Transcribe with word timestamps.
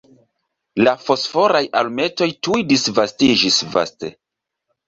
La 0.85 0.93
fosforaj 1.07 1.61
alumetoj 1.81 2.31
tuj 2.49 2.65
disvastiĝis 2.73 3.63
vaste. 3.77 4.15